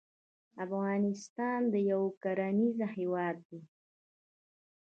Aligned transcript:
افغانستان 0.65 1.61
يو 1.91 2.01
کرنيز 2.23 2.77
هېواد 2.95 3.37
دی. 3.49 3.61